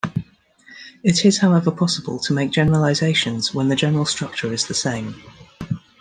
It 1.03 1.23
is 1.25 1.37
however 1.37 1.69
possible 1.69 2.17
to 2.21 2.33
make 2.33 2.49
generalizations 2.49 3.53
when 3.53 3.67
the 3.67 3.75
general 3.75 4.05
structure 4.07 4.51
is 4.51 4.65
the 4.65 4.73
same. 4.73 5.13